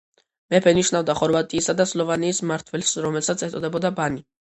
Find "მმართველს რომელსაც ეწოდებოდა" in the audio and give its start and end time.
2.49-3.97